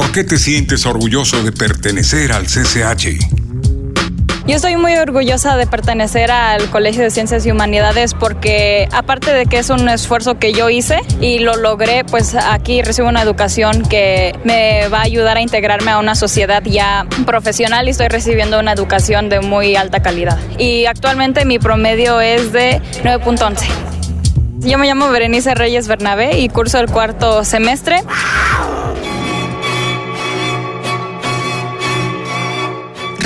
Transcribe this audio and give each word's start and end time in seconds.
¿Por 0.00 0.12
qué 0.12 0.24
te 0.24 0.38
sientes 0.38 0.86
orgulloso 0.86 1.42
de 1.42 1.52
pertenecer 1.52 2.32
al 2.32 2.46
CCH? 2.46 3.18
Yo 4.46 4.56
estoy 4.56 4.76
muy 4.76 4.96
orgullosa 4.96 5.58
de 5.58 5.66
pertenecer 5.66 6.30
al 6.30 6.70
Colegio 6.70 7.02
de 7.02 7.10
Ciencias 7.10 7.44
y 7.44 7.50
Humanidades 7.50 8.14
porque 8.14 8.88
aparte 8.92 9.30
de 9.34 9.44
que 9.44 9.58
es 9.58 9.68
un 9.68 9.90
esfuerzo 9.90 10.38
que 10.38 10.54
yo 10.54 10.70
hice 10.70 11.00
y 11.20 11.40
lo 11.40 11.54
logré, 11.56 12.04
pues 12.04 12.34
aquí 12.34 12.80
recibo 12.80 13.08
una 13.08 13.20
educación 13.20 13.82
que 13.82 14.34
me 14.42 14.88
va 14.88 15.00
a 15.00 15.02
ayudar 15.02 15.36
a 15.36 15.42
integrarme 15.42 15.90
a 15.90 15.98
una 15.98 16.14
sociedad 16.14 16.62
ya 16.64 17.06
profesional 17.26 17.86
y 17.86 17.90
estoy 17.90 18.08
recibiendo 18.08 18.58
una 18.58 18.72
educación 18.72 19.28
de 19.28 19.40
muy 19.40 19.76
alta 19.76 20.00
calidad. 20.00 20.38
Y 20.58 20.86
actualmente 20.86 21.44
mi 21.44 21.58
promedio 21.58 22.22
es 22.22 22.52
de 22.52 22.80
9.11. 23.04 23.66
Yo 24.60 24.78
me 24.78 24.86
llamo 24.86 25.10
Berenice 25.10 25.54
Reyes 25.54 25.88
Bernabé 25.88 26.38
y 26.38 26.48
curso 26.48 26.78
el 26.78 26.86
cuarto 26.86 27.44
semestre. 27.44 28.02